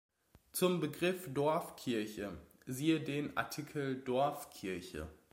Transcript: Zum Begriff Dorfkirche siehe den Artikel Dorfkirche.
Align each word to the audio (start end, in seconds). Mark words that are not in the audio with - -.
Zum 0.51 0.79
Begriff 0.79 1.31
Dorfkirche 1.31 2.35
siehe 2.65 3.01
den 3.01 3.37
Artikel 3.37 4.01
Dorfkirche. 4.03 5.07